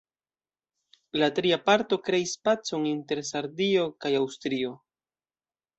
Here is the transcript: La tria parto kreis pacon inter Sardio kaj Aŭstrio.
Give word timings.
La 1.23 1.29
tria 1.39 1.59
parto 1.67 2.01
kreis 2.09 2.33
pacon 2.49 2.89
inter 2.95 3.23
Sardio 3.33 3.87
kaj 4.07 4.17
Aŭstrio. 4.25 4.79